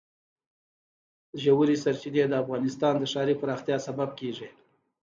[1.43, 4.47] ژورې سرچینې د افغانستان د ښاري پراختیا سبب کېږي.